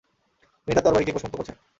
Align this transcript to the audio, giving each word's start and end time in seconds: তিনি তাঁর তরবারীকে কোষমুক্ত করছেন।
তিনি 0.67 0.73
তাঁর 0.75 0.85
তরবারীকে 0.85 1.13
কোষমুক্ত 1.13 1.35
করছেন। 1.37 1.55